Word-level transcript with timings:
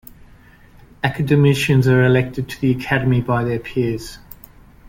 Academicians 1.03 1.85
are 1.87 2.03
elected 2.05 2.49
to 2.49 2.59
the 2.59 2.71
Academy 2.71 3.21
by 3.21 3.43
their 3.43 3.59
peers. 3.59 4.17